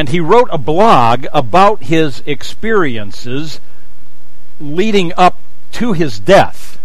[0.00, 3.60] And he wrote a blog about his experiences
[4.58, 5.38] leading up
[5.72, 6.80] to his death.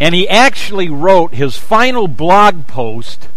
[0.00, 3.28] And he actually wrote his final blog post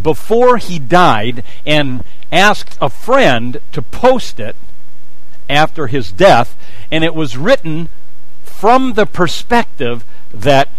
[0.00, 2.02] before he died and
[2.32, 4.56] asked a friend to post it
[5.50, 6.56] after his death.
[6.90, 7.90] And it was written
[8.44, 10.70] from the perspective that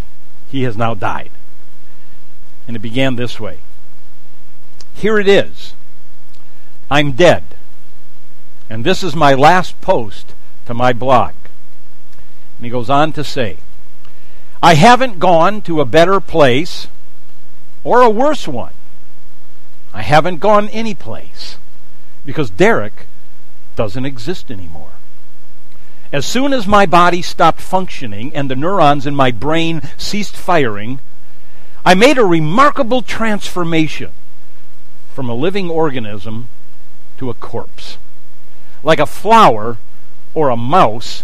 [0.48, 1.30] he has now died.
[2.66, 3.60] And it began this way
[4.96, 5.74] Here it is.
[6.92, 7.42] I'm dead.
[8.68, 10.34] And this is my last post
[10.66, 11.32] to my blog.
[12.58, 13.56] And he goes on to say,
[14.62, 16.88] I haven't gone to a better place
[17.82, 18.74] or a worse one.
[19.94, 21.56] I haven't gone any place
[22.26, 23.06] because Derek
[23.74, 24.92] doesn't exist anymore.
[26.12, 31.00] As soon as my body stopped functioning and the neurons in my brain ceased firing,
[31.86, 34.12] I made a remarkable transformation
[35.14, 36.50] from a living organism
[37.22, 37.98] to a corpse.
[38.82, 39.78] Like a flower
[40.34, 41.22] or a mouse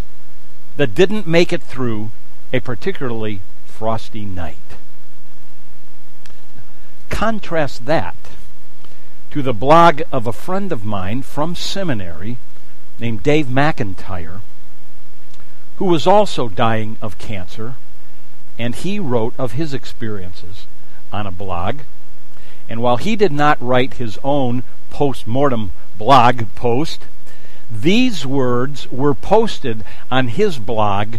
[0.77, 2.13] that didn't make it through
[2.53, 4.77] a particularly frosty night.
[7.11, 8.15] Contrast that
[9.33, 12.37] to the blog of a friend of mine from seminary
[13.01, 14.41] named Dave McIntyre
[15.79, 17.75] who was also dying of cancer,
[18.57, 20.67] and he wrote of his experiences
[21.13, 21.81] on a blog.
[22.69, 27.05] And while he did not write his own post mortem blog post,
[27.71, 31.17] these words were posted on his blog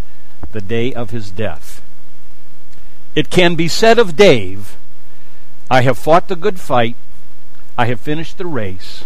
[0.52, 1.82] the day of his death.
[3.16, 4.78] It can be said of Dave,
[5.70, 6.96] I have fought the good fight,
[7.78, 9.04] I have finished the race,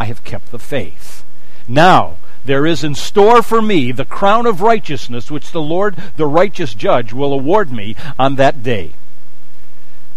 [0.00, 1.24] I have kept the faith.
[1.68, 6.26] Now, there is in store for me the crown of righteousness which the Lord, the
[6.26, 8.92] righteous judge, will award me on that day.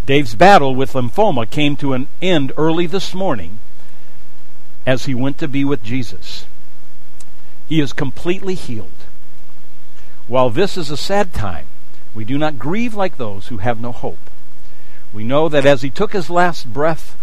[0.06, 3.58] Dave's battle with lymphoma came to an end early this morning
[4.86, 6.46] as he went to be with Jesus.
[7.68, 8.90] He is completely healed.
[10.28, 11.66] While this is a sad time,
[12.14, 14.30] we do not grieve like those who have no hope.
[15.12, 17.16] We know that as he took his last breath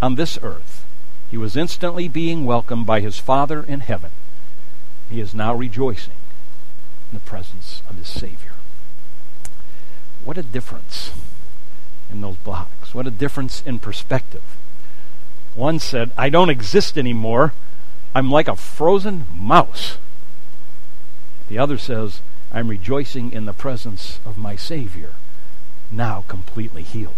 [0.00, 0.84] on this earth,
[1.30, 4.10] he was instantly being welcomed by his Father in heaven
[5.10, 6.14] he is now rejoicing
[7.10, 8.52] in the presence of his Savior.
[10.24, 11.10] What a difference
[12.10, 12.94] in those blocks.
[12.94, 14.44] What a difference in perspective.
[15.54, 17.52] One said, I don't exist anymore.
[18.14, 19.98] I'm like a frozen mouse.
[21.48, 22.20] The other says,
[22.52, 25.14] I'm rejoicing in the presence of my Savior,
[25.90, 27.14] now completely healed.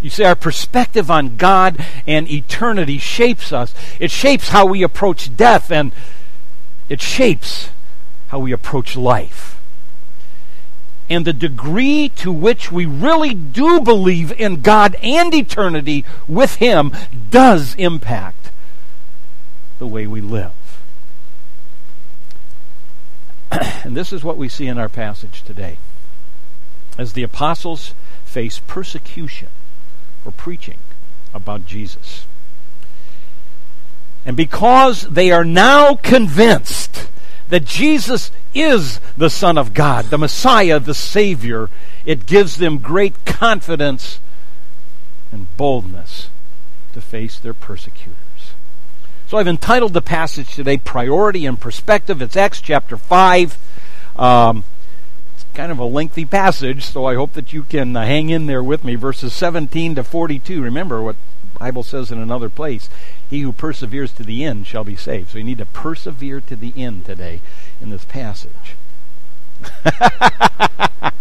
[0.00, 3.74] You see, our perspective on God and eternity shapes us.
[3.98, 5.92] It shapes how we approach death and
[6.88, 7.70] it shapes
[8.28, 9.55] how we approach life.
[11.08, 16.92] And the degree to which we really do believe in God and eternity with Him
[17.30, 18.50] does impact
[19.78, 20.52] the way we live.
[23.84, 25.78] and this is what we see in our passage today.
[26.98, 27.94] As the apostles
[28.24, 29.48] face persecution
[30.22, 30.78] for preaching
[31.32, 32.26] about Jesus.
[34.24, 37.08] And because they are now convinced
[37.48, 41.70] that Jesus is the Son of God, the Messiah, the Savior,
[42.04, 44.20] it gives them great confidence
[45.30, 46.30] and boldness
[46.92, 48.16] to face their persecutors.
[49.28, 52.22] So I've entitled the passage today Priority and Perspective.
[52.22, 53.58] It's Acts chapter 5.
[54.16, 54.64] Um,
[55.34, 58.46] it's kind of a lengthy passage, so I hope that you can uh, hang in
[58.46, 58.94] there with me.
[58.94, 60.62] Verses 17 to 42.
[60.62, 61.16] Remember what
[61.58, 62.88] Bible says in another place,
[63.28, 65.30] he who perseveres to the end shall be saved.
[65.30, 67.40] So you need to persevere to the end today
[67.80, 68.76] in this passage.
[69.84, 71.12] I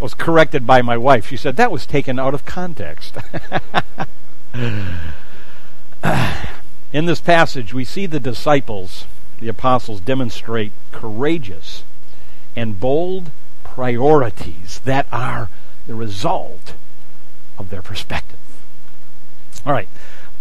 [0.00, 1.28] was corrected by my wife.
[1.28, 3.16] She said that was taken out of context.
[6.92, 9.06] in this passage, we see the disciples,
[9.40, 11.84] the apostles, demonstrate courageous
[12.56, 13.30] and bold
[13.62, 15.50] priorities that are
[15.86, 16.74] the result
[17.58, 18.38] of their perspective.
[19.64, 19.88] All right.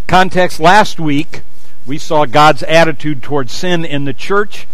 [0.07, 1.41] Context last week,
[1.85, 4.65] we saw God's attitude towards sin in the church.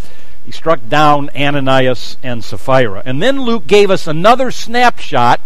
[0.46, 3.02] He struck down Ananias and Sapphira.
[3.04, 5.42] And then Luke gave us another snapshot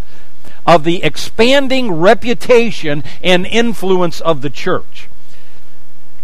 [0.65, 5.07] of the expanding reputation and influence of the church.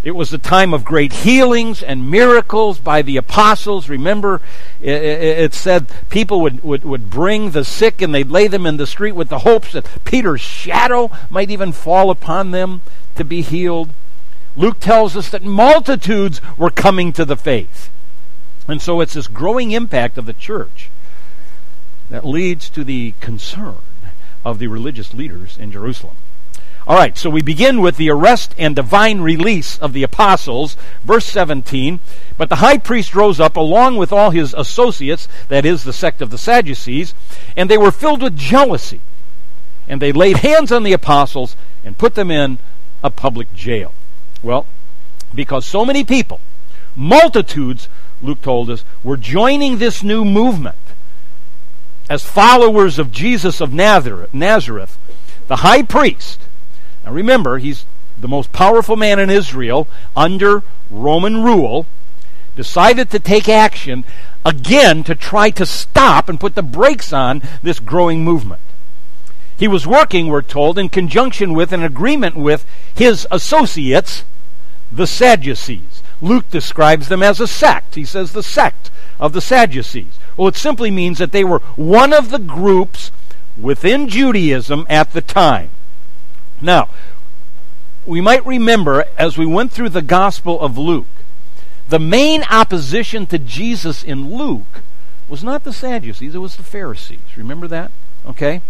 [0.04, 3.88] It was a time of great healings and miracles by the apostles.
[3.88, 4.42] Remember,
[4.82, 8.86] it, said people would, would, would bring the sick and they'd lay them in the
[8.86, 12.82] street with the hopes that Peter's shadow might even fall upon them
[13.16, 13.90] to be healed.
[14.56, 17.90] Luke tells us that multitudes were coming to the faith.
[18.68, 20.90] And so it's this growing impact of the church
[22.10, 23.78] that leads to the concern
[24.46, 26.16] of the religious leaders in Jerusalem.
[26.86, 30.76] All right, so we begin with the arrest and divine release of the apostles.
[31.04, 32.02] Verse 17.
[32.38, 36.22] But the high priest rose up along with all his associates, that is, the sect
[36.22, 37.14] of the Sadducees,
[37.56, 39.00] and they were filled with jealousy.
[39.88, 41.56] And they laid hands on the apostles
[41.86, 42.60] and put them in
[43.04, 43.94] a public jail.
[44.42, 44.66] Well,
[45.34, 46.40] because so many people,
[46.96, 47.90] multitudes,
[48.22, 50.78] Luke told us, were joining this new movement
[52.10, 54.98] as followers of Jesus of Nazareth,
[55.48, 56.40] the high priest.
[57.04, 57.86] Now remember, he's
[58.18, 61.86] the most powerful man in Israel under Roman rule,
[62.56, 64.04] decided to take action
[64.46, 68.62] again to try to stop and put the brakes on this growing movement.
[69.64, 74.26] He was working, we're told, in conjunction with an agreement with his associates,
[74.92, 76.04] the Sadducees.
[76.20, 77.96] Luke describes them as a sect.
[77.96, 80.20] He says the sect of the Sadducees.
[80.36, 83.10] Well, it simply means that they were one of the groups
[83.58, 85.70] within Judaism at the time.
[86.60, 86.90] Now,
[88.06, 91.08] we might remember as we went through the Gospel of Luke,
[91.88, 94.82] the main opposition to Jesus in Luke
[95.30, 97.38] was not the Sadducees, it was the Pharisees.
[97.38, 97.92] Remember that?
[98.26, 98.62] Okay?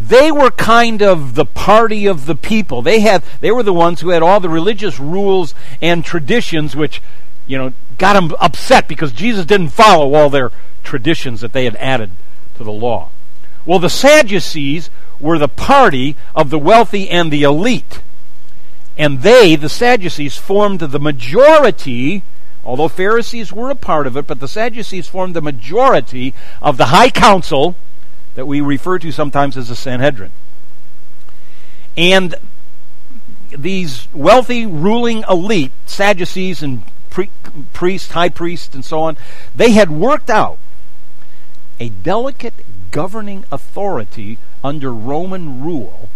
[0.00, 2.80] They were kind of the party of the people.
[2.80, 7.02] They had they were the ones who had all the religious rules and traditions which,
[7.46, 10.50] you know, got them upset because Jesus didn't follow all their
[10.82, 12.10] traditions that they had added
[12.56, 13.10] to the law.
[13.66, 14.88] Well, the Sadducees
[15.20, 18.00] were the party of the wealthy and the elite.
[18.96, 22.22] And they, the Sadducees, formed the majority,
[22.64, 26.32] although Pharisees were a part of it, but the Sadducees formed the majority
[26.62, 27.76] of the high council
[28.34, 30.30] that we refer to sometimes as the Sanhedrin.
[31.96, 32.34] And
[33.50, 37.30] these wealthy ruling elite, Sadducees and pre-
[37.72, 39.16] priests, high priests, and so on,
[39.54, 40.58] they had worked out
[41.78, 42.54] a delicate
[42.90, 46.10] governing authority under Roman rule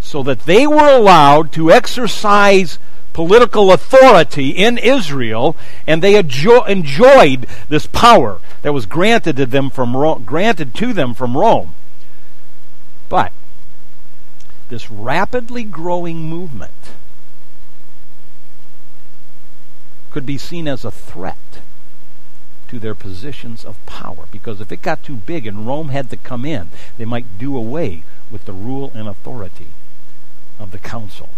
[0.00, 2.78] so that they were allowed to exercise
[3.12, 5.56] political authority in Israel
[5.86, 11.14] and they enjoyed this power that was granted to them from Rome, granted to them
[11.14, 11.76] from Rome.
[13.08, 13.30] But
[14.70, 16.72] this rapidly growing movement
[20.10, 21.60] could be seen as a threat
[22.66, 24.24] to their positions of power.
[24.32, 27.56] Because if it got too big and Rome had to come in, they might do
[27.56, 28.02] away
[28.32, 29.68] with the rule and authority
[30.58, 31.28] of the council.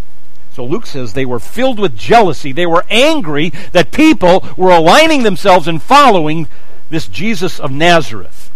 [0.55, 2.53] So Luke says they were filled with jealousy.
[2.53, 6.49] They were angry that people were aligning themselves and following
[6.91, 8.51] this Jesus of Nazareth.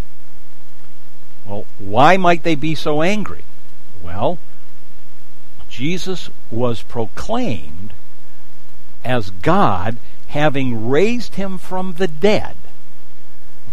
[1.44, 3.44] Well, why might they be so angry?
[4.02, 4.38] Well,
[5.68, 7.92] Jesus was proclaimed
[9.04, 9.96] as God
[10.28, 12.56] having raised him from the dead.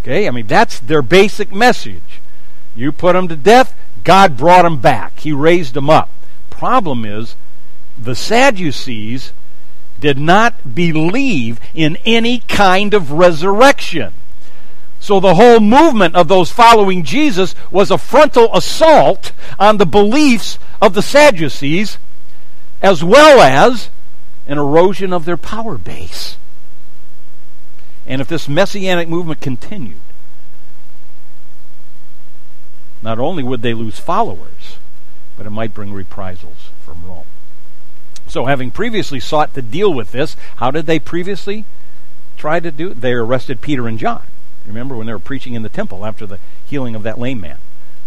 [0.02, 0.28] Okay?
[0.28, 2.20] I mean, that's their basic message.
[2.76, 5.20] You put him to death, God brought him back.
[5.20, 6.10] He raised him up.
[6.50, 7.36] Problem is,
[7.98, 9.34] the Sadducees
[10.00, 14.14] did not believe in any kind of resurrection.
[15.00, 20.60] So the whole movement of those following Jesus was a frontal assault on the beliefs
[20.82, 21.98] of the Sadducees,
[22.82, 23.90] as well as
[24.46, 26.38] an erosion of their power base.
[28.06, 30.02] And if this messianic movement continued,
[33.02, 34.78] not only would they lose followers,
[35.38, 37.24] but it might bring reprisals from Rome.
[38.28, 41.66] So, having previously sought to deal with this, how did they previously
[42.38, 43.02] try to do it?
[43.02, 44.24] They arrested Peter and John.
[44.70, 47.58] Remember when they were preaching in the temple after the healing of that lame man?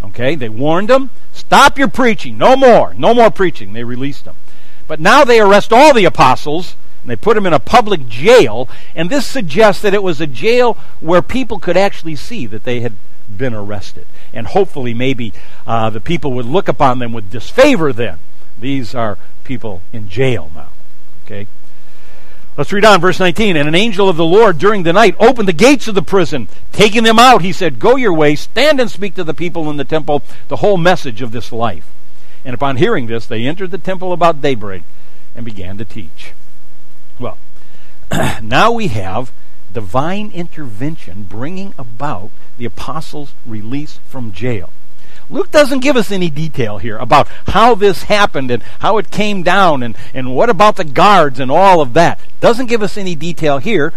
[0.03, 3.73] Okay, they warned them, stop your preaching, no more, no more preaching.
[3.73, 4.35] They released them.
[4.87, 8.69] But now they arrest all the apostles and they put them in a public jail,
[8.95, 12.79] and this suggests that it was a jail where people could actually see that they
[12.79, 12.93] had
[13.29, 14.07] been arrested.
[14.31, 15.33] And hopefully, maybe
[15.67, 18.19] uh, the people would look upon them with disfavor then.
[18.57, 20.69] These are people in jail now.
[21.25, 21.47] Okay?
[22.55, 23.57] Let's read on, verse 19.
[23.57, 26.47] And an angel of the Lord during the night opened the gates of the prison.
[26.71, 29.77] Taking them out, he said, Go your way, stand and speak to the people in
[29.77, 31.91] the temple the whole message of this life.
[32.45, 34.83] And upon hearing this, they entered the temple about daybreak
[35.35, 36.33] and began to teach.
[37.17, 37.39] Well,
[38.43, 39.31] now we have
[39.71, 44.71] divine intervention bringing about the apostles' release from jail.
[45.33, 49.41] Luke doesn't give us any detail here about how this happened and how it came
[49.41, 52.19] down and, and what about the guards and all of that.
[52.39, 53.93] Doesn't give us any detail here.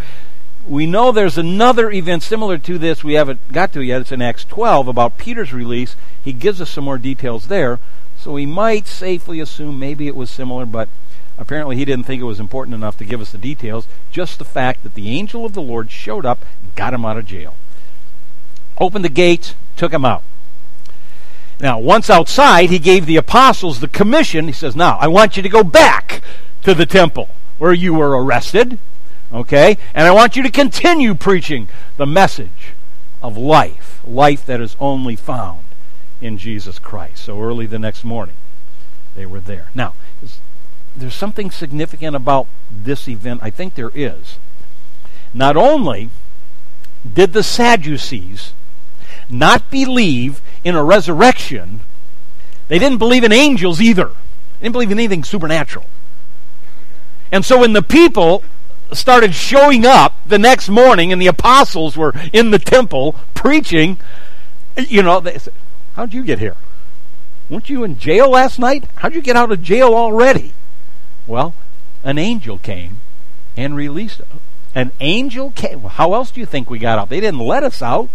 [0.66, 4.00] We know there's another event similar to this we haven't got to yet.
[4.00, 5.94] It's in Acts 12 about Peter's release.
[6.24, 7.78] He gives us some more details there.
[8.18, 10.88] So we might safely assume maybe it was similar, but
[11.38, 14.44] Apparently, he didn't think it was important enough to give us the details, just the
[14.44, 17.56] fact that the angel of the Lord showed up and got him out of jail.
[18.78, 20.22] Opened the gates, took him out.
[21.58, 24.46] Now, once outside, he gave the apostles the commission.
[24.46, 26.22] He says, Now, I want you to go back
[26.62, 28.78] to the temple where you were arrested,
[29.32, 29.78] okay?
[29.94, 32.74] And I want you to continue preaching the message
[33.22, 35.64] of life, life that is only found
[36.20, 37.24] in Jesus Christ.
[37.24, 38.36] So early the next morning,
[39.14, 39.70] they were there.
[39.74, 39.94] Now,
[40.94, 43.40] there's something significant about this event.
[43.42, 44.38] I think there is.
[45.32, 46.10] Not only
[47.10, 48.52] did the Sadducees
[49.28, 51.80] not believe in a resurrection,
[52.68, 54.08] they didn't believe in angels either.
[54.08, 55.86] They didn't believe in anything supernatural.
[57.32, 58.44] And so when the people
[58.92, 63.98] started showing up the next morning and the apostles were in the temple preaching,
[64.76, 65.52] you know, they said,
[65.94, 66.56] How'd you get here?
[67.48, 68.84] Weren't you in jail last night?
[68.96, 70.52] How'd you get out of jail already?
[71.26, 71.54] Well,
[72.04, 73.00] an angel came
[73.56, 74.20] and released
[74.74, 75.80] an angel came.
[75.80, 77.08] How else do you think we got out?
[77.08, 78.10] They didn't let us out.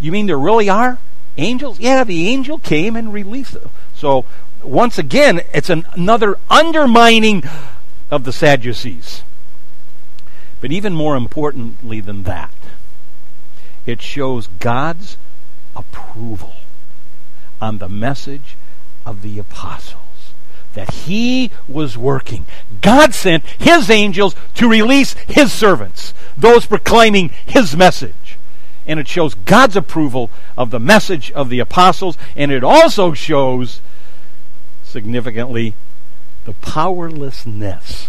[0.00, 0.98] You mean there really are
[1.36, 1.78] angels?
[1.78, 3.70] Yeah, the angel came and released them.
[3.94, 4.24] So
[4.62, 7.44] once again, it's an, another undermining
[8.10, 9.22] of the Sadducees.
[10.60, 12.52] But even more importantly than that,
[13.86, 15.16] it shows God's
[15.74, 16.54] approval
[17.60, 18.56] on the message
[19.06, 19.96] of the apostles
[20.74, 22.46] that he was working.
[22.80, 28.29] God sent his angels to release his servants, those proclaiming his message.
[28.90, 33.80] And it shows God's approval of the message of the apostles, and it also shows,
[34.82, 35.74] significantly,
[36.44, 38.08] the powerlessness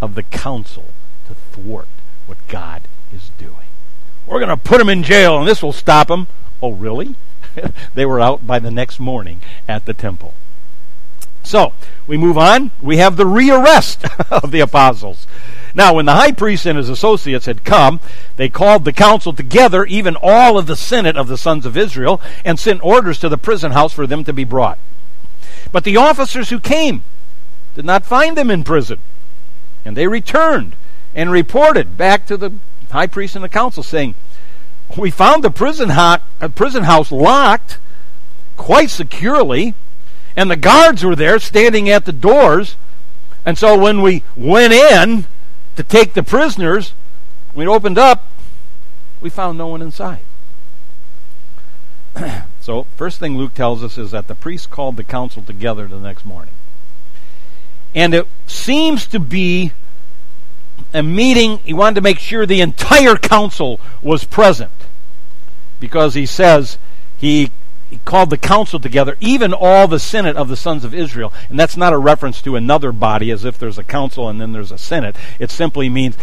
[0.00, 0.84] of the council
[1.26, 1.88] to thwart
[2.26, 2.82] what God
[3.12, 3.56] is doing.
[4.24, 6.28] We're going to put him in jail, and this will stop him.
[6.62, 7.16] Oh, really?
[7.94, 10.34] they were out by the next morning at the temple.
[11.42, 11.72] So,
[12.06, 12.70] we move on.
[12.80, 15.26] We have the rearrest of the apostles.
[15.74, 18.00] Now, when the high priest and his associates had come,
[18.36, 22.20] they called the council together, even all of the senate of the sons of Israel,
[22.44, 24.78] and sent orders to the prison house for them to be brought.
[25.72, 27.04] But the officers who came
[27.74, 28.98] did not find them in prison.
[29.84, 30.74] And they returned
[31.14, 32.52] and reported back to the
[32.90, 34.14] high priest and the council, saying,
[34.96, 37.78] We found the prison, ho- uh, prison house locked
[38.56, 39.74] quite securely
[40.36, 42.76] and the guards were there standing at the doors.
[43.44, 45.26] And so when we went in
[45.80, 46.92] to take the prisoners,
[47.54, 48.26] we opened up,
[49.18, 50.20] we found no one inside.
[52.60, 55.98] so, first thing Luke tells us is that the priest called the council together the
[55.98, 56.52] next morning.
[57.94, 59.72] And it seems to be
[60.92, 64.72] a meeting, he wanted to make sure the entire council was present.
[65.80, 66.76] Because he says
[67.16, 67.50] he
[67.98, 71.32] called the council together, even all the senate of the sons of Israel.
[71.48, 74.52] And that's not a reference to another body as if there's a council and then
[74.52, 75.16] there's a senate.
[75.38, 76.16] It simply means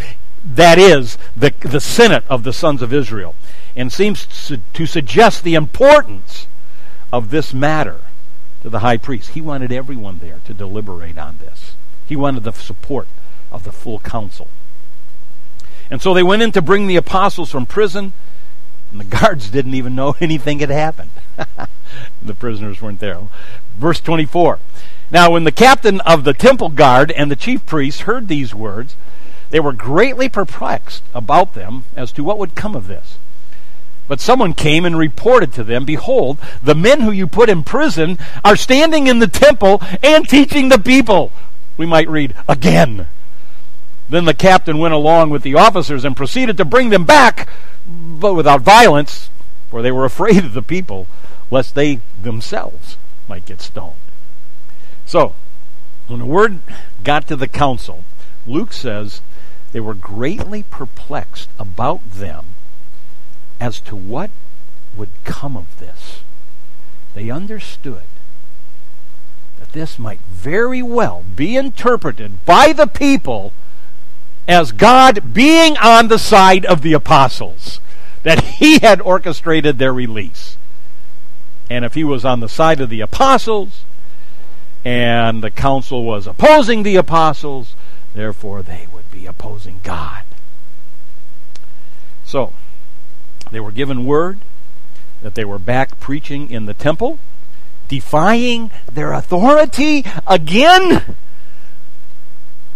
[0.44, 3.34] that is the, the senate of the sons of Israel.
[3.76, 6.46] And seems to, to suggest the importance
[7.12, 8.00] of this matter
[8.62, 9.30] to the high priest.
[9.30, 11.74] He wanted everyone there to deliberate on this.
[12.06, 13.08] He wanted the support
[13.52, 14.48] of the full council.
[15.90, 18.12] And so they went in to bring the apostles from prison,
[18.90, 21.10] and the guards didn't even know anything had happened.
[22.22, 23.20] the prisoners weren't there.
[23.76, 24.58] Verse 24.
[25.10, 28.94] Now, when the captain of the temple guard and the chief priests heard these words,
[29.50, 33.16] they were greatly perplexed about them as to what would come of this.
[34.06, 38.18] But someone came and reported to them, Behold, the men who you put in prison
[38.44, 41.30] are standing in the temple and teaching the people.
[41.76, 43.06] We might read, again.
[44.08, 47.48] Then the captain went along with the officers and proceeded to bring them back,
[47.86, 49.28] but without violence,
[49.70, 51.06] for they were afraid of the people
[51.50, 52.96] lest they themselves
[53.28, 53.96] might get stoned.
[55.06, 55.34] So,
[56.06, 56.60] when the word
[57.04, 58.04] got to the council,
[58.46, 59.20] Luke says
[59.72, 62.54] they were greatly perplexed about them
[63.60, 64.30] as to what
[64.96, 66.20] would come of this.
[67.14, 68.04] They understood
[69.58, 73.52] that this might very well be interpreted by the people
[74.46, 77.80] as God being on the side of the apostles,
[78.22, 80.57] that he had orchestrated their release.
[81.70, 83.82] And if he was on the side of the apostles,
[84.84, 87.74] and the council was opposing the apostles,
[88.14, 90.22] therefore they would be opposing God.
[92.24, 92.52] So,
[93.50, 94.38] they were given word
[95.22, 97.18] that they were back preaching in the temple,
[97.88, 101.16] defying their authority again.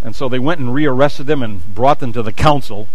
[0.02, 2.88] And so they went and rearrested them and brought them to the council.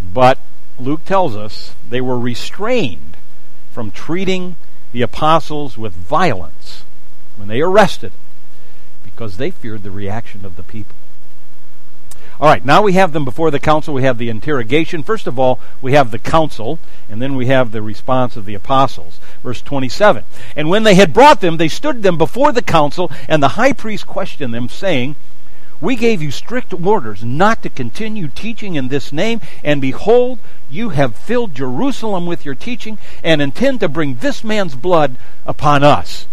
[0.00, 0.38] But
[0.78, 3.16] Luke tells us they were restrained
[3.72, 4.56] from treating
[4.92, 6.84] the apostles with violence
[7.36, 8.12] when they arrested
[9.04, 10.96] because they feared the reaction of the people.
[12.40, 13.92] All right, now we have them before the council.
[13.92, 15.02] We have the interrogation.
[15.02, 16.78] First of all, we have the council,
[17.08, 19.18] and then we have the response of the apostles.
[19.42, 20.22] Verse 27.
[20.54, 23.72] And when they had brought them, they stood them before the council, and the high
[23.72, 25.16] priest questioned them, saying,
[25.80, 30.90] We gave you strict orders not to continue teaching in this name, and behold, you
[30.90, 35.16] have filled Jerusalem with your teaching, and intend to bring this man's blood
[35.46, 36.26] upon us.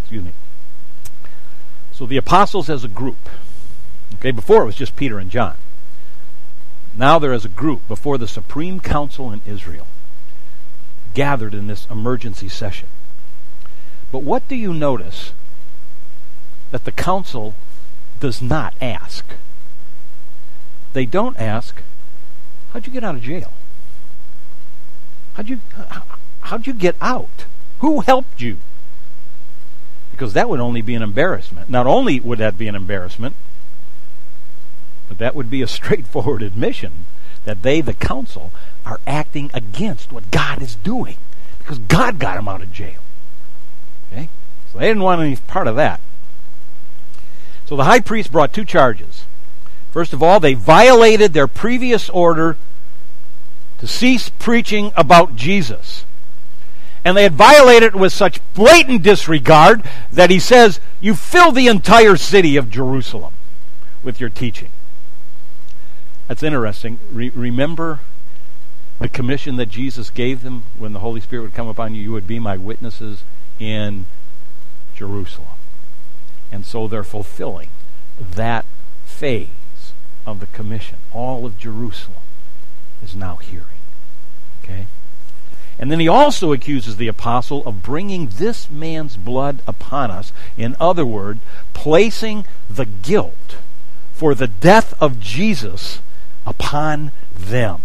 [0.00, 0.32] Excuse me.
[1.92, 3.28] So the apostles as a group.
[4.14, 5.56] Okay, before it was just Peter and John.
[6.96, 9.86] Now they're as a group before the Supreme Council in Israel,
[11.12, 12.88] gathered in this emergency session.
[14.10, 15.32] But what do you notice
[16.70, 17.54] that the council
[18.20, 19.24] does not ask?
[20.92, 21.82] They don't ask,
[22.72, 23.52] how'd you get out of jail?
[25.34, 25.60] How'd you,
[26.40, 27.44] how'd you get out?
[27.80, 28.58] Who helped you?
[30.10, 31.70] Because that would only be an embarrassment.
[31.70, 33.36] Not only would that be an embarrassment,
[35.08, 37.06] but that would be a straightforward admission
[37.44, 38.52] that they, the council,
[38.84, 41.16] are acting against what God is doing
[41.58, 43.00] because God got them out of jail.
[44.10, 44.28] Okay?
[44.72, 46.00] So they didn't want any part of that.
[47.68, 49.26] So the high priest brought two charges.
[49.90, 52.56] First of all, they violated their previous order
[53.76, 56.06] to cease preaching about Jesus.
[57.04, 61.66] And they had violated it with such blatant disregard that he says, You fill the
[61.66, 63.34] entire city of Jerusalem
[64.02, 64.70] with your teaching.
[66.26, 66.98] That's interesting.
[67.12, 68.00] Re- remember
[68.98, 72.00] the commission that Jesus gave them when the Holy Spirit would come upon you?
[72.00, 73.24] You would be my witnesses
[73.58, 74.06] in
[74.94, 75.57] Jerusalem.
[76.50, 77.68] And so they're fulfilling
[78.18, 78.64] that
[79.04, 79.48] phase
[80.26, 80.98] of the commission.
[81.12, 82.22] All of Jerusalem
[83.02, 83.66] is now hearing.
[84.62, 84.86] Okay?
[85.78, 90.32] And then he also accuses the apostle of bringing this man's blood upon us.
[90.56, 91.40] In other words,
[91.72, 93.56] placing the guilt
[94.12, 96.00] for the death of Jesus
[96.44, 97.82] upon them.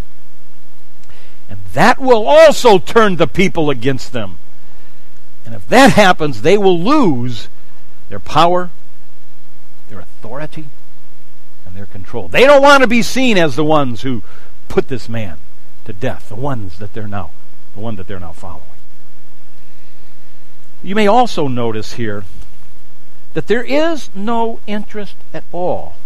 [1.48, 4.38] And that will also turn the people against them.
[5.44, 7.48] And if that happens, they will lose
[8.08, 8.70] their power,
[9.88, 10.66] their authority,
[11.66, 12.28] and their control.
[12.28, 14.22] They don't want to be seen as the ones who
[14.68, 15.38] put this man
[15.84, 17.30] to death, the ones that they're now
[17.74, 18.62] the one that they're now following.
[20.82, 22.24] You may also notice here
[23.32, 25.96] that there is no interest at all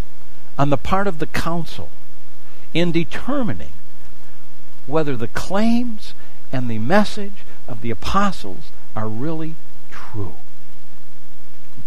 [0.59, 1.91] on the part of the council
[2.73, 3.73] in determining
[4.87, 6.15] whether the claims
[6.53, 9.57] and the message of the apostles are really
[9.91, 10.37] true.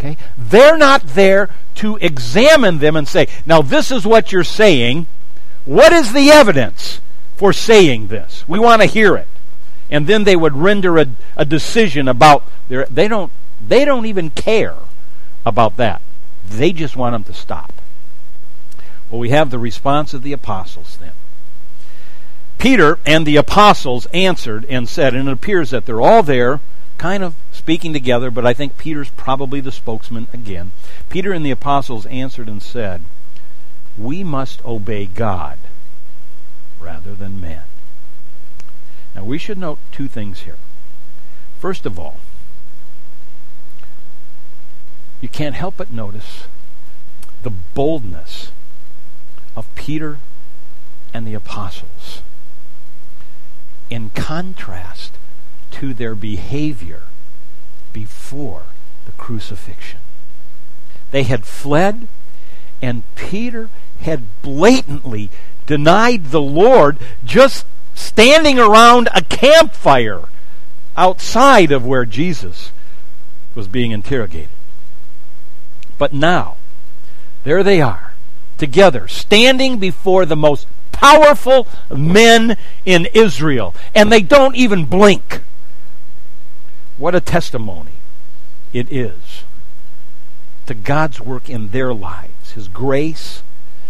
[0.02, 0.18] Okay?
[0.36, 5.06] They're not there to examine them and say, now this is what you're saying.
[5.64, 7.02] What is the evidence
[7.36, 8.44] for saying this?
[8.48, 9.28] We want to hear it.
[9.92, 11.06] And then they would render a,
[11.38, 13.32] a decision about their they don't
[13.66, 14.76] they don't even care
[15.46, 16.02] about that.
[16.50, 17.74] They just want them to stop.
[19.10, 21.12] Well, we have the response of the apostles then.
[22.58, 26.60] Peter and the apostles answered and said, and it appears that they're all there,
[26.98, 30.72] kind of speaking together, but I think Peter's probably the spokesman again.
[31.12, 33.04] Peter and the apostles answered and said,
[33.96, 35.60] We must obey God
[36.80, 37.62] rather than men.
[39.14, 40.58] Now, we should note two things here.
[41.60, 42.18] First of all,
[45.22, 46.46] you can't help but notice
[47.44, 48.52] the boldness
[49.56, 50.18] of Peter
[51.14, 52.24] and the apostles
[53.92, 55.14] in contrast
[55.70, 57.04] to their behavior
[57.94, 58.64] before
[59.06, 60.00] the crucifixion.
[61.12, 62.08] They had fled,
[62.82, 63.70] and Peter
[64.02, 65.30] had blatantly
[65.66, 70.22] denied the Lord just standing around a campfire
[70.98, 72.72] outside of where Jesus
[73.56, 74.50] was being interrogated.
[75.98, 76.56] But now,
[77.44, 78.14] there they are
[78.58, 85.42] together, standing before the most powerful men in Israel, and they don't even blink.
[87.02, 87.94] What a testimony
[88.74, 89.44] it is
[90.68, 93.42] to God's work in their lives, His grace,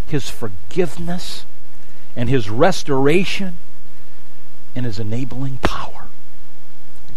[0.07, 1.45] His forgiveness,
[2.15, 3.57] and His restoration,
[4.73, 6.05] and His enabling power.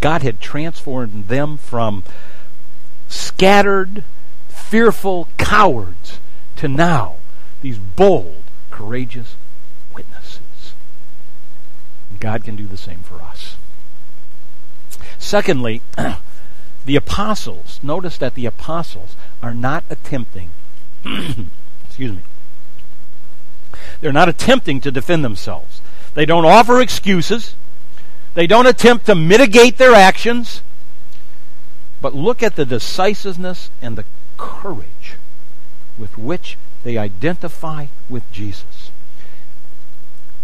[0.00, 2.02] God had transformed them from
[3.06, 4.02] scattered,
[4.48, 6.18] fearful cowards
[6.56, 7.18] to now
[7.62, 9.36] these bold, courageous
[9.94, 10.74] witnesses.
[12.18, 13.53] God can do the same for us.
[15.24, 15.80] Secondly,
[16.84, 20.50] the apostles, notice that the apostles are not attempting,
[21.86, 22.20] excuse me,
[24.02, 25.80] they're not attempting to defend themselves.
[26.12, 27.54] They don't offer excuses.
[28.34, 30.60] They don't attempt to mitigate their actions.
[32.02, 34.04] But look at the decisiveness and the
[34.36, 35.14] courage
[35.96, 38.90] with which They identify with Jesus.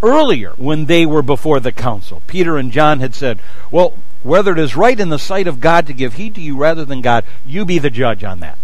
[0.03, 4.59] Earlier, when they were before the council, Peter and John had said, Well, whether it
[4.59, 7.23] is right in the sight of God to give heed to you rather than God,
[7.45, 8.57] you be the judge on that.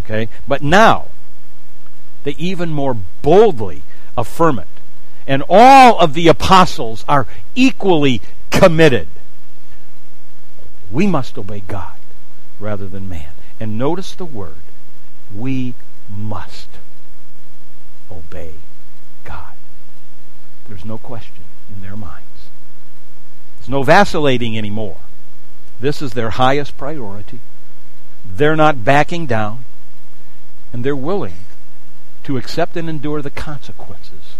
[0.00, 0.28] Okay?
[0.46, 1.08] But now,
[2.24, 3.82] they even more boldly
[4.16, 4.68] affirm it.
[5.26, 8.20] And all of the apostles are equally
[8.50, 9.08] committed.
[10.90, 11.94] We must obey God
[12.58, 13.32] rather than man.
[13.58, 14.56] And notice the word
[15.34, 15.74] we
[16.08, 16.68] must
[18.10, 18.54] obey.
[20.70, 22.48] There's no question in their minds.
[23.58, 24.98] There's no vacillating anymore.
[25.80, 27.40] This is their highest priority.
[28.24, 29.64] They're not backing down,
[30.72, 31.38] and they're willing
[32.22, 34.36] to accept and endure the consequences,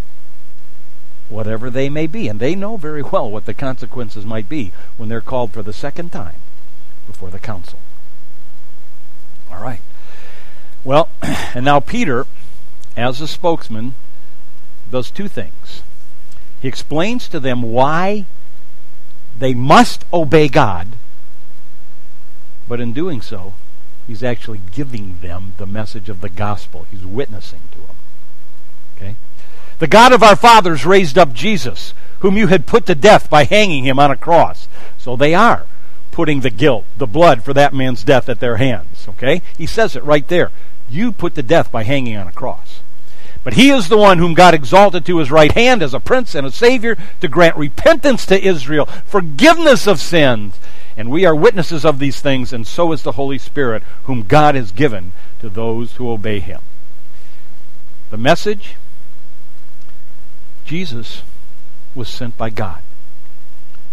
[1.28, 2.28] whatever they may be.
[2.28, 5.72] And they know very well what the consequences might be when they're called for the
[5.72, 6.36] second time
[7.08, 7.80] before the council.
[9.50, 9.80] All right.
[10.84, 12.24] Well, and now Peter,
[12.96, 13.94] as a spokesman,
[14.88, 15.82] does two things.
[16.60, 18.26] He explains to them why
[19.38, 20.88] they must obey God,
[22.68, 23.54] but in doing so,
[24.06, 26.86] he's actually giving them the message of the gospel.
[26.90, 27.96] He's witnessing to them.
[28.96, 29.16] Okay?
[29.78, 33.44] The God of our fathers raised up Jesus, whom you had put to death by
[33.44, 34.68] hanging him on a cross.
[34.98, 35.64] So they are
[36.10, 39.06] putting the guilt, the blood for that man's death at their hands.
[39.08, 39.40] Okay?
[39.56, 40.50] He says it right there.
[40.88, 42.80] You put to death by hanging on a cross.
[43.42, 46.34] But he is the one whom God exalted to his right hand as a prince
[46.34, 50.58] and a savior to grant repentance to Israel, forgiveness of sins.
[50.96, 54.54] And we are witnesses of these things, and so is the Holy Spirit, whom God
[54.54, 56.60] has given to those who obey him.
[58.10, 58.76] The message
[60.66, 61.22] Jesus
[61.94, 62.82] was sent by God.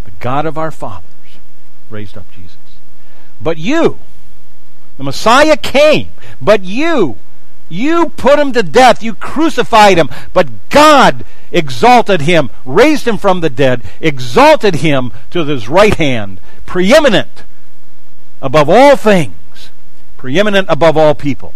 [0.04, 1.04] The God of our fathers
[1.88, 2.56] raised up Jesus.
[3.40, 3.98] But you,
[4.96, 7.16] the Messiah came, but you,
[7.68, 9.02] you put him to death.
[9.02, 10.08] You crucified him.
[10.32, 16.40] But God exalted him, raised him from the dead, exalted him to his right hand,
[16.66, 17.44] preeminent
[18.40, 19.70] above all things,
[20.16, 21.54] preeminent above all people.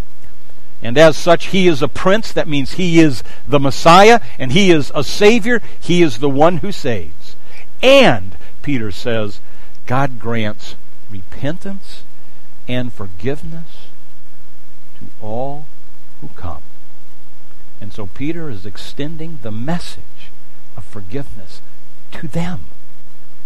[0.82, 2.32] And as such, he is a prince.
[2.32, 5.62] That means he is the Messiah, and he is a Savior.
[5.78, 7.36] He is the one who saves.
[7.82, 9.40] And, Peter says,
[9.86, 10.74] God grants
[11.08, 12.02] repentance
[12.66, 13.86] and forgiveness
[14.98, 15.66] to all
[16.22, 16.62] who come.
[17.82, 20.30] And so Peter is extending the message
[20.76, 21.60] of forgiveness
[22.12, 22.66] to them,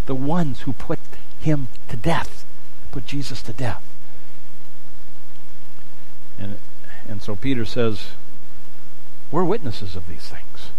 [0.05, 1.01] the ones who put
[1.41, 2.45] him to death,
[2.93, 3.83] put Jesus to death.
[6.39, 6.59] And,
[7.09, 8.09] and so Peter says,
[9.31, 10.71] We're witnesses of these things.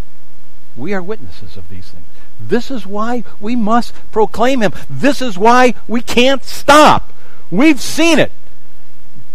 [0.76, 2.06] We are witnesses of these things.
[2.40, 4.72] This is why we must proclaim him.
[4.88, 7.12] This is why we can't stop.
[7.50, 8.32] We've seen it.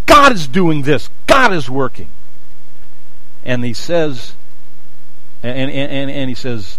[0.07, 1.09] God is doing this.
[1.27, 2.09] God is working.
[3.45, 4.35] And he says,
[5.43, 6.79] and, and, and, he says,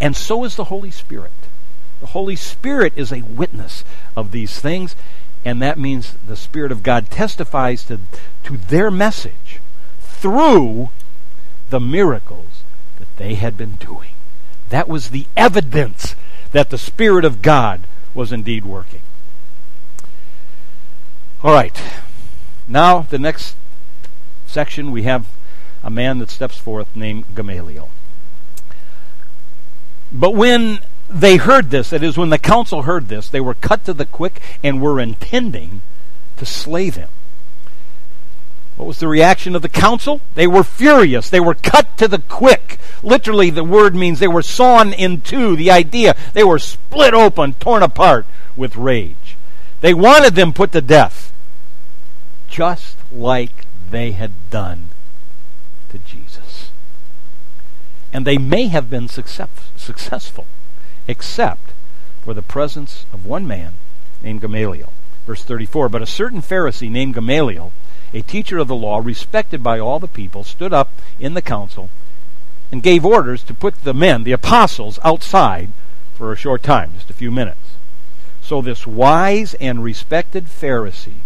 [0.00, 1.32] and so is the Holy Spirit.
[2.00, 4.94] The Holy Spirit is a witness of these things,
[5.44, 8.00] and that means the Spirit of God testifies to,
[8.44, 9.60] to their message
[10.00, 10.90] through
[11.70, 12.62] the miracles
[12.98, 14.10] that they had been doing.
[14.68, 16.14] That was the evidence
[16.52, 19.02] that the Spirit of God was indeed working.
[21.42, 21.80] All right.
[22.68, 23.54] Now, the next
[24.46, 25.26] section, we have
[25.86, 27.88] a man that steps forth named Gamaliel.
[30.10, 33.84] But when they heard this, that is, when the council heard this, they were cut
[33.84, 35.82] to the quick and were intending
[36.38, 37.08] to slay them.
[38.74, 40.20] What was the reaction of the council?
[40.34, 41.30] They were furious.
[41.30, 42.80] They were cut to the quick.
[43.04, 45.54] Literally, the word means they were sawn in two.
[45.54, 49.36] The idea, they were split open, torn apart with rage.
[49.82, 51.32] They wanted them put to death
[52.48, 54.85] just like they had done
[55.96, 56.70] to Jesus.
[58.12, 60.46] And they may have been success, successful,
[61.08, 61.72] except
[62.22, 63.74] for the presence of one man
[64.22, 64.92] named Gamaliel.
[65.26, 67.72] Verse 34 But a certain Pharisee named Gamaliel,
[68.14, 71.90] a teacher of the law, respected by all the people, stood up in the council
[72.72, 75.70] and gave orders to put the men, the apostles, outside
[76.14, 77.76] for a short time, just a few minutes.
[78.42, 81.22] So this wise and respected Pharisee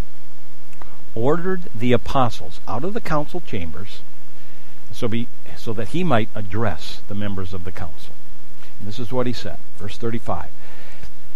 [1.13, 4.01] ordered the apostles out of the council chambers
[4.95, 8.13] so, be, so that he might address the members of the council.
[8.79, 10.51] And this is what he said, verse 35.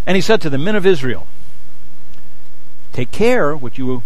[0.07, 1.27] And he said to the men of Israel,
[2.93, 4.03] Take care what you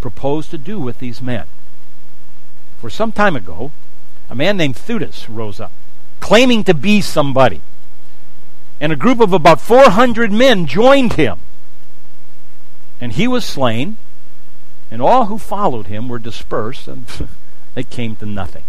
[0.00, 1.46] propose to do with these men.
[2.78, 3.70] For some time ago,
[4.30, 5.72] a man named Theudas rose up,
[6.20, 7.60] claiming to be somebody.
[8.80, 11.40] And a group of about 400 men joined him.
[13.00, 13.96] And he was slain,
[14.90, 17.06] and all who followed him were dispersed, and
[17.74, 18.64] They came to nothing.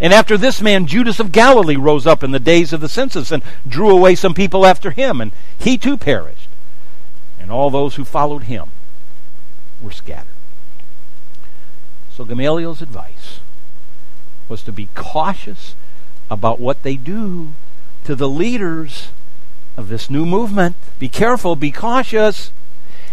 [0.00, 3.30] And after this man, Judas of Galilee rose up in the days of the census
[3.32, 6.48] and drew away some people after him, and he too perished.
[7.38, 8.70] And all those who followed him
[9.80, 10.26] were scattered.
[12.10, 13.40] So Gamaliel's advice
[14.48, 15.74] was to be cautious
[16.30, 17.52] about what they do
[18.04, 19.08] to the leaders
[19.76, 20.76] of this new movement.
[20.98, 22.52] Be careful, be cautious.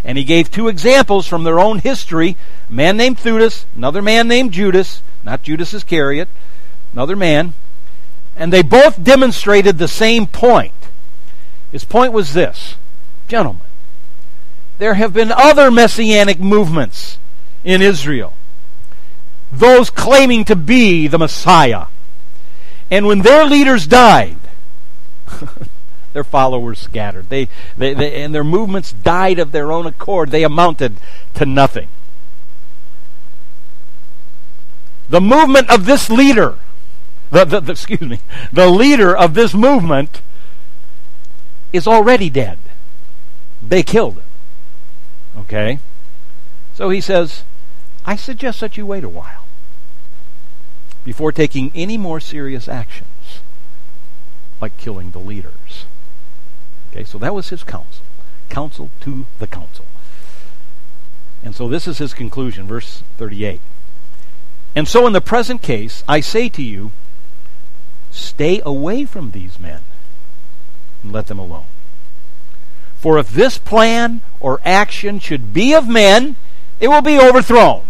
[0.04, 2.36] And he gave two examples from their own history
[2.70, 6.28] a man named Theudas, another man named Judas, not Judas Iscariot,
[6.94, 7.54] another man.
[8.36, 10.74] And they both demonstrated the same point.
[11.72, 12.76] His point was this
[13.28, 13.62] Gentlemen,
[14.78, 17.18] there have been other messianic movements
[17.64, 18.34] in Israel,
[19.52, 21.86] those claiming to be the Messiah.
[22.92, 24.38] And when their leaders died,
[26.14, 27.30] their followers scattered.
[27.30, 30.30] They, they, they, and their movements died of their own accord.
[30.30, 30.98] They amounted
[31.36, 31.88] to nothing.
[35.10, 36.58] The movement of this leader,
[37.34, 38.20] the, the, the, excuse me,
[38.52, 40.22] the leader of this movement
[41.72, 42.60] is already dead.
[43.62, 44.24] They killed him.
[45.40, 45.80] Okay?
[46.76, 47.44] So he says,
[48.06, 49.46] I suggest that you wait a while
[51.04, 53.42] before taking any more serious actions,
[54.62, 55.86] like killing the leaders.
[56.92, 58.06] Okay, so that was his counsel.
[58.50, 59.86] Counsel to the council.
[61.42, 63.60] And so this is his conclusion, verse 38.
[64.76, 66.92] And so in the present case, I say to you,
[68.14, 69.82] stay away from these men
[71.02, 71.66] and let them alone.
[72.96, 76.38] For if this plan or action should be of men,
[76.80, 77.84] it will be overthrown.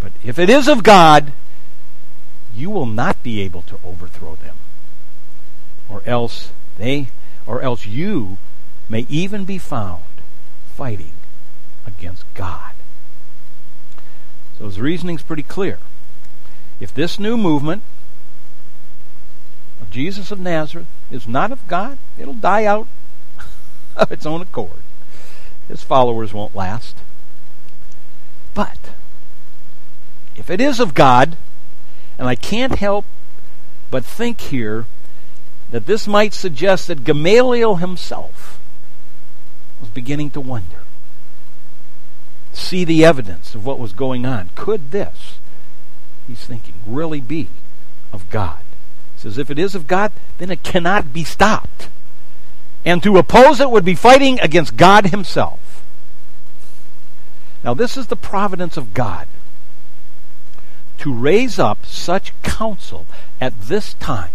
[0.00, 1.32] But if it is of God,
[2.54, 4.56] you will not be able to overthrow them.
[5.88, 7.08] Or else they
[7.46, 8.38] or else you
[8.88, 10.02] may even be found
[10.66, 11.12] fighting
[11.86, 12.72] against God.
[14.58, 15.78] So his reasoning's pretty clear.
[16.80, 17.82] If this new movement
[19.90, 22.88] Jesus of Nazareth is not of God, it'll die out
[23.96, 24.82] of its own accord.
[25.68, 26.96] His followers won't last.
[28.52, 28.78] But
[30.36, 31.36] if it is of God,
[32.18, 33.04] and I can't help
[33.90, 34.86] but think here
[35.70, 38.60] that this might suggest that Gamaliel himself
[39.80, 40.82] was beginning to wonder,
[42.52, 44.50] see the evidence of what was going on.
[44.54, 45.38] Could this,
[46.26, 47.48] he's thinking, really be
[48.12, 48.63] of God?
[49.24, 51.88] Says, if it is of God, then it cannot be stopped.
[52.84, 55.82] And to oppose it would be fighting against God Himself.
[57.64, 59.26] Now, this is the providence of God
[60.98, 63.06] to raise up such counsel
[63.40, 64.30] at this time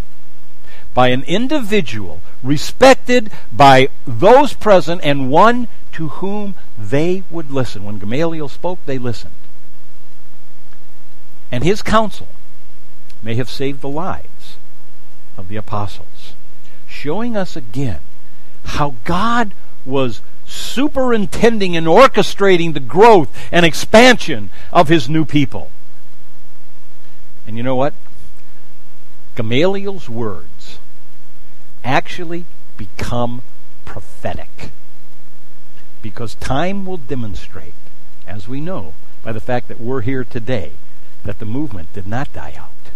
[0.96, 7.84] by an individual respected by those present and one to whom they would listen.
[7.84, 9.34] When Gamaliel spoke, they listened.
[11.52, 12.30] And his counsel
[13.22, 14.39] may have saved the lives
[15.40, 16.36] of the apostles,
[16.88, 18.02] showing us again
[18.66, 19.54] how God
[19.86, 25.72] was superintending and orchestrating the growth and expansion of his new people.
[27.48, 27.94] And you know what?
[29.36, 30.80] Gamaliel's words
[31.84, 32.46] actually
[32.78, 33.42] become
[33.86, 34.72] prophetic.
[36.02, 37.74] Because time will demonstrate,
[38.28, 40.72] as we know by the fact that we're here today,
[41.24, 42.92] that the movement did not die out,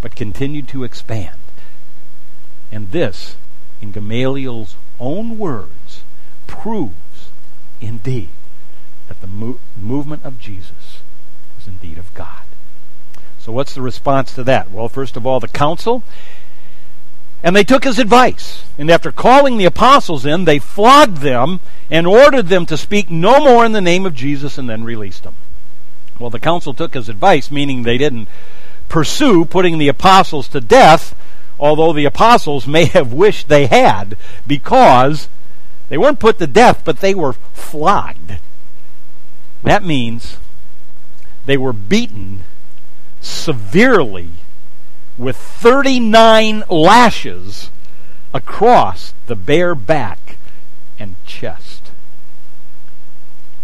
[0.00, 1.39] but continued to expand.
[2.72, 3.36] And this,
[3.80, 6.02] in Gamaliel's own words,
[6.46, 7.28] proves
[7.80, 8.30] indeed
[9.08, 11.00] that the mo- movement of Jesus
[11.56, 12.42] was indeed of God.
[13.38, 14.70] So, what's the response to that?
[14.70, 16.02] Well, first of all, the council.
[17.42, 18.64] And they took his advice.
[18.76, 23.40] And after calling the apostles in, they flogged them and ordered them to speak no
[23.40, 25.34] more in the name of Jesus and then released them.
[26.18, 28.28] Well, the council took his advice, meaning they didn't
[28.90, 31.14] pursue putting the apostles to death,
[31.60, 35.28] although the apostles may have wished they had, because
[35.88, 38.38] they weren't put to death, but they were flogged.
[39.62, 40.38] That means
[41.44, 42.42] they were beaten
[43.20, 44.30] severely
[45.18, 47.70] with 39 lashes
[48.32, 50.38] across the bare back
[50.98, 51.90] and chest.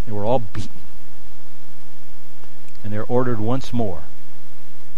[0.04, 0.70] They were all beaten.
[2.84, 4.02] And they're ordered once more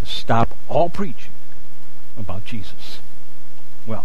[0.01, 1.33] to stop all preaching
[2.17, 2.88] about Jesus.
[3.89, 4.05] Well,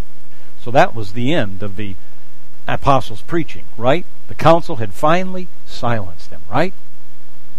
[0.61, 1.95] so that was the end of the
[2.67, 4.05] apostles' preaching, right?
[4.27, 6.73] The council had finally silenced them, right?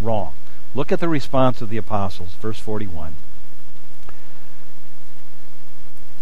[0.01, 0.33] Wrong.
[0.75, 3.15] Look at the response of the apostles, verse 41.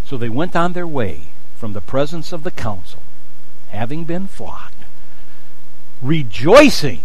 [0.05, 3.01] So they went on their way from the presence of the council,
[3.71, 4.85] having been flogged,
[6.03, 7.03] rejoicing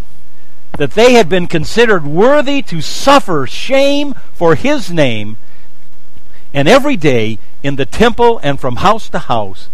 [0.76, 5.36] that they had been considered worthy to suffer shame for his name,
[6.52, 9.68] and every day in the temple and from house to house,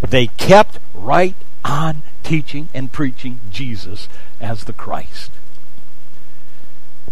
[0.00, 4.08] they kept right on teaching and preaching Jesus
[4.40, 5.30] as the Christ.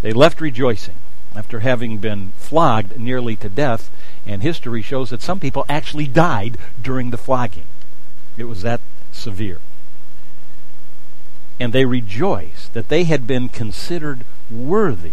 [0.03, 0.97] They left rejoicing
[1.37, 3.91] after having been flogged nearly to death,
[4.27, 7.69] and history shows that some people actually died during the flogging.
[8.37, 8.81] It was that
[9.13, 9.61] severe.
[11.61, 15.13] And they rejoiced that they had been considered worthy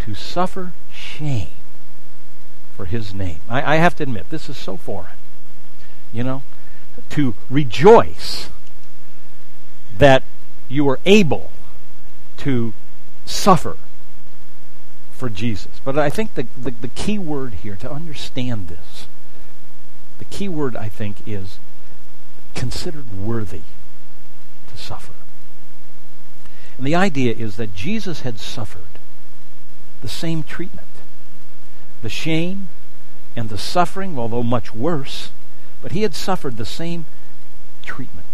[0.00, 1.55] to suffer shame
[2.76, 3.38] for his name.
[3.48, 5.16] I, I have to admit, this is so foreign.
[6.12, 6.42] You know,
[7.10, 8.48] to rejoice
[9.96, 10.22] that
[10.68, 11.50] you were able
[12.38, 12.74] to
[13.24, 13.76] suffer
[15.10, 15.80] for Jesus.
[15.84, 19.06] But I think the, the, the, key word here to understand this,
[20.18, 21.58] the key word I think is
[22.54, 23.62] considered worthy
[24.68, 25.14] to suffer.
[26.76, 28.82] And the idea is that Jesus had suffered
[30.02, 30.86] the same treatment.
[32.02, 32.68] The shame
[33.34, 35.30] and the suffering, although much worse,
[35.82, 37.06] but he had suffered the same
[37.82, 38.26] treatment.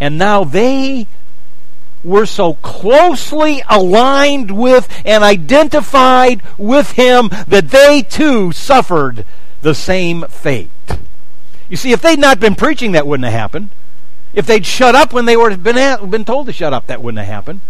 [0.00, 1.06] And now they
[2.04, 9.24] were so closely aligned with and identified with him that they too suffered
[9.60, 10.70] the same fate.
[11.68, 13.70] You see, if they'd not been preaching, that wouldn't have happened.
[14.34, 17.24] If they'd shut up when they were been, been told to shut up, that wouldn't
[17.24, 17.60] have happened.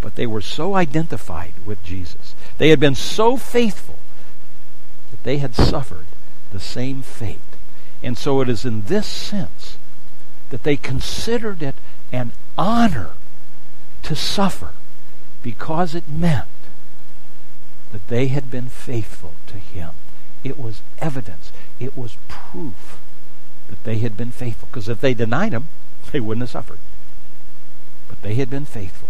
[0.00, 2.34] But they were so identified with Jesus.
[2.62, 3.98] They had been so faithful
[5.10, 6.06] that they had suffered
[6.52, 7.40] the same fate.
[8.04, 9.78] And so it is in this sense
[10.50, 11.74] that they considered it
[12.12, 13.14] an honor
[14.04, 14.74] to suffer
[15.42, 16.46] because it meant
[17.90, 19.90] that they had been faithful to him.
[20.44, 23.00] It was evidence, it was proof
[23.66, 24.68] that they had been faithful.
[24.70, 25.66] Because if they denied him,
[26.12, 26.78] they wouldn't have suffered.
[28.06, 29.08] But they had been faithful.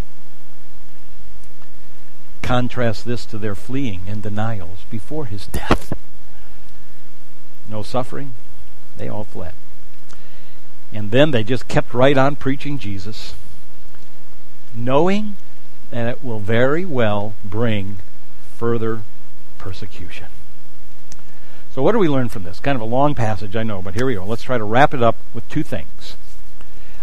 [2.43, 5.93] Contrast this to their fleeing and denials before his death.
[7.69, 8.35] No suffering,
[8.97, 9.55] they all fled.
[10.93, 13.35] And then they just kept right on preaching Jesus,
[14.75, 15.37] knowing
[15.91, 17.99] that it will very well bring
[18.57, 19.03] further
[19.59, 20.27] persecution.
[21.75, 22.61] So, what do we learn from this?
[22.61, 24.27] Kind of a long passage, I know, but here we go.
[24.27, 26.17] Let's try to wrap it up with two things.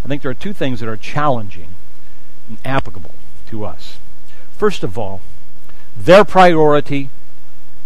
[0.05, 1.69] I think there are two things that are challenging
[2.47, 3.15] and applicable
[3.47, 3.97] to us.
[4.59, 5.21] First of all,
[5.95, 7.09] their priority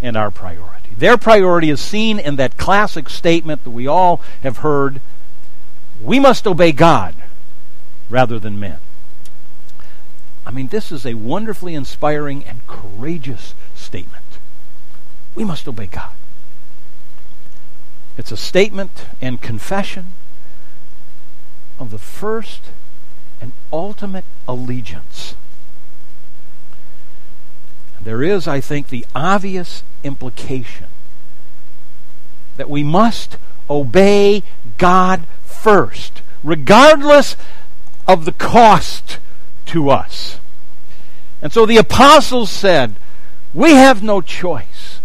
[0.01, 0.89] and our priority.
[0.97, 4.99] Their priority is seen in that classic statement that we all have heard
[6.01, 7.13] we must obey God
[8.09, 8.79] rather than men.
[10.47, 14.39] I mean, this is a wonderfully inspiring and courageous statement.
[15.35, 16.15] We must obey God.
[18.17, 20.07] It's a statement and confession
[21.77, 22.71] of the first
[23.39, 25.35] and ultimate allegiance.
[28.03, 30.87] There is, I think, the obvious implication
[32.57, 33.37] that we must
[33.69, 34.43] obey
[34.77, 37.35] God first, regardless
[38.07, 39.19] of the cost
[39.67, 40.39] to us.
[41.41, 42.95] And so the apostles said,
[43.53, 44.99] We have no choice.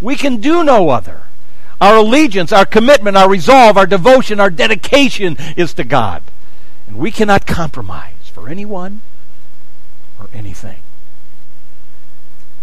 [0.00, 1.22] We can do no other.
[1.80, 6.22] Our allegiance, our commitment, our resolve, our devotion, our dedication is to God.
[6.86, 9.02] And we cannot compromise for anyone
[10.18, 10.82] or anything.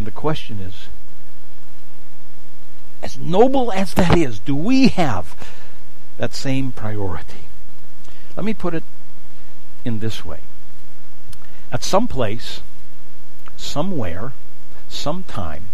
[0.01, 0.87] And the question is
[3.03, 5.35] as noble as that is, do we have
[6.17, 7.45] that same priority?
[8.35, 8.83] Let me put it
[9.85, 10.39] in this way.
[11.71, 12.61] At some place,
[13.57, 14.33] somewhere,
[14.89, 15.65] sometime,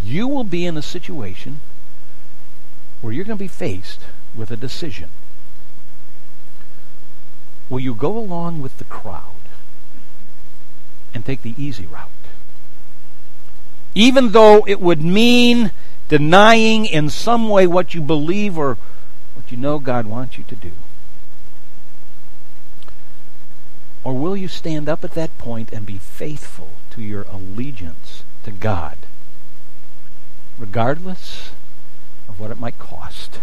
[0.00, 1.58] you will be in a situation
[3.00, 4.02] where you're going to be faced
[4.36, 5.08] with a decision.
[7.68, 9.34] Will you go along with the crowd
[11.12, 12.10] and take the easy route?
[13.94, 15.72] Even though it would mean
[16.08, 18.76] denying in some way what you believe or
[19.34, 20.72] what you know God wants you to do.
[24.04, 28.50] Or will you stand up at that point and be faithful to your allegiance to
[28.50, 28.96] God,
[30.58, 31.50] regardless
[32.28, 33.40] of what it might cost,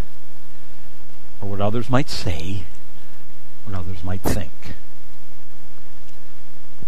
[1.41, 2.63] or what others might say,
[3.65, 4.73] what others might think.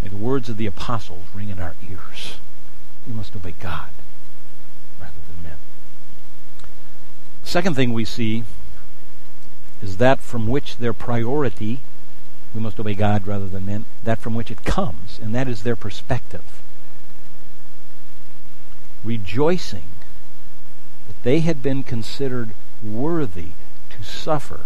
[0.01, 2.37] May the words of the apostles ring in our ears.
[3.07, 3.89] We must obey God
[4.99, 5.57] rather than men.
[7.43, 8.43] Second thing we see
[9.81, 11.79] is that from which their priority,
[12.53, 15.63] we must obey God rather than men, that from which it comes, and that is
[15.63, 16.61] their perspective.
[19.03, 19.89] Rejoicing
[21.07, 22.49] that they had been considered
[22.83, 23.51] worthy
[23.91, 24.61] to suffer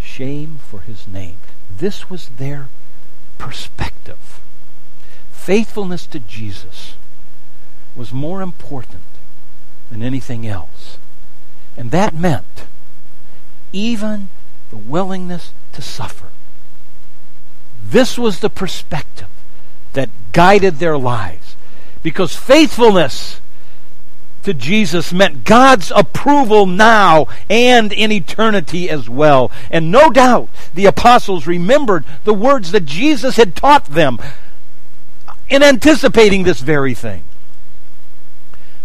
[0.00, 1.36] shame for his name.
[1.68, 2.68] This was their
[3.36, 4.40] perspective.
[5.32, 6.94] Faithfulness to Jesus
[7.94, 9.02] was more important
[9.90, 10.98] than anything else.
[11.76, 12.66] And that meant
[13.72, 14.28] even
[14.70, 16.28] the willingness to suffer.
[17.84, 19.28] This was the perspective
[19.92, 21.56] that guided their lives.
[22.02, 23.40] Because faithfulness
[24.44, 29.50] to Jesus meant God's approval now and in eternity as well.
[29.70, 34.18] And no doubt the apostles remembered the words that Jesus had taught them
[35.48, 37.24] in anticipating this very thing.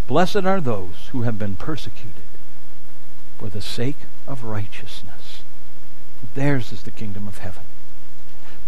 [0.10, 2.24] Blessed are those who have been persecuted
[3.38, 5.43] for the sake of righteousness.
[6.34, 7.62] Theirs is the kingdom of heaven.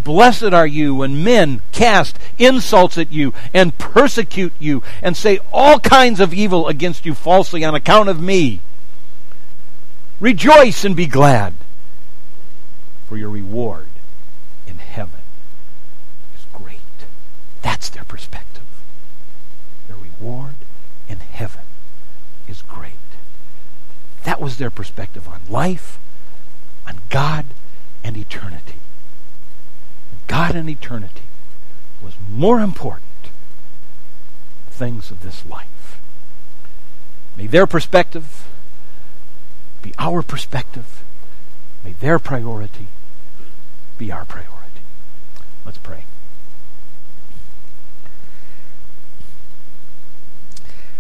[0.04, 5.80] Blessed are you when men cast insults at you and persecute you and say all
[5.80, 8.62] kinds of evil against you falsely on account of me.
[10.20, 11.56] Rejoice and be glad,
[13.08, 13.88] for your reward
[14.68, 15.22] in heaven
[16.38, 16.78] is great.
[17.64, 18.62] That's their perspective.
[19.88, 20.54] Their reward
[21.12, 21.62] in heaven
[22.48, 22.94] is great.
[24.24, 26.00] That was their perspective on life,
[26.88, 27.46] on God,
[28.04, 28.80] and eternity.
[30.28, 31.24] God and eternity
[32.02, 33.32] was more important than
[34.72, 36.00] things of this life.
[37.36, 38.48] May their perspective
[39.82, 41.04] be our perspective.
[41.84, 42.88] May their priority
[43.98, 44.82] be our priority.
[45.66, 46.06] Let's pray.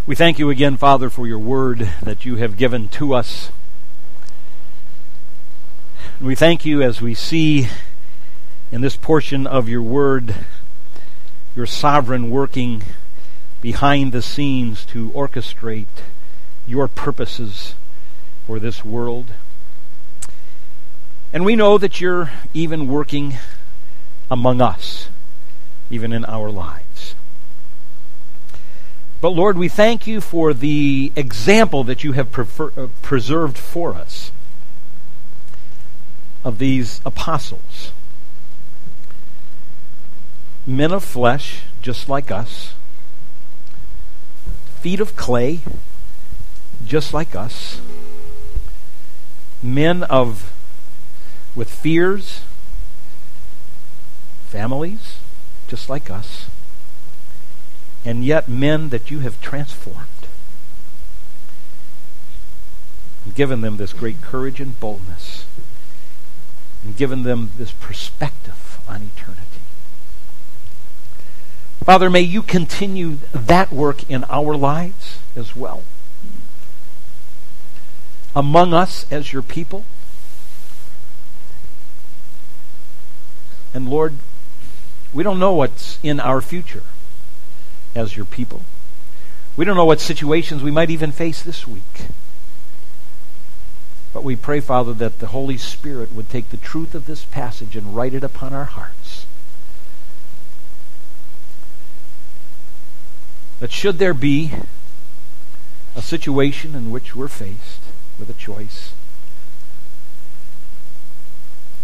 [0.07, 3.51] We thank you again, Father, for your word that you have given to us.
[6.17, 7.67] And We thank you as we see
[8.71, 10.33] in this portion of your word,
[11.55, 12.81] your sovereign working
[13.61, 15.85] behind the scenes to orchestrate
[16.65, 17.75] your purposes
[18.47, 19.27] for this world.
[21.31, 23.35] And we know that you're even working
[24.31, 25.09] among us,
[25.91, 26.90] even in our lives.
[29.21, 33.93] But Lord, we thank you for the example that you have prefer- uh, preserved for
[33.93, 34.31] us
[36.43, 37.91] of these apostles.
[40.65, 42.73] Men of flesh, just like us,
[44.79, 45.59] feet of clay,
[46.83, 47.79] just like us,
[49.61, 50.51] men of
[51.53, 52.41] with fears,
[54.47, 55.17] families,
[55.67, 56.47] just like us,
[58.03, 60.07] and yet men that you have transformed
[63.23, 65.45] and given them this great courage and boldness
[66.83, 69.45] and given them this perspective on eternity.
[71.85, 75.83] Father, may you continue that work in our lives as well.
[78.35, 79.83] Among us as your people.
[83.73, 84.15] And Lord,
[85.13, 86.83] we don't know what's in our future
[87.95, 88.61] as your people.
[89.55, 92.07] We don't know what situations we might even face this week.
[94.13, 97.75] But we pray, Father, that the Holy Spirit would take the truth of this passage
[97.75, 99.25] and write it upon our hearts
[103.61, 104.51] that should there be
[105.95, 107.81] a situation in which we're faced
[108.17, 108.93] with a choice,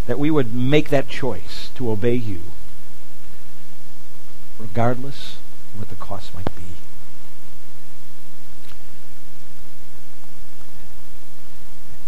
[0.08, 2.42] that we would make that choice to obey you,
[4.58, 5.37] regardless
[5.78, 6.64] what the cost might be.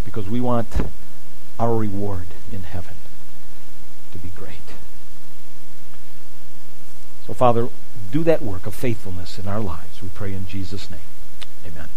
[0.05, 0.67] Because we want
[1.59, 2.95] our reward in heaven
[4.11, 4.55] to be great.
[7.27, 7.69] So, Father,
[8.11, 10.01] do that work of faithfulness in our lives.
[10.01, 10.99] We pray in Jesus' name.
[11.65, 11.89] Amen.